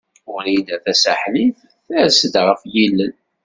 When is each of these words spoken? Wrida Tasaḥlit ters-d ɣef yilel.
Wrida 0.33 0.75
Tasaḥlit 0.83 1.57
ters-d 1.87 2.35
ɣef 2.47 2.61
yilel. 2.73 3.13